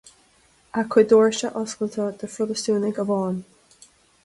A 0.81 0.83
cuid 0.95 1.07
doirse 1.11 1.51
oscailte 1.61 2.09
do 2.23 2.31
Phrotastúnaigh 2.33 3.01
amháin. 3.07 3.39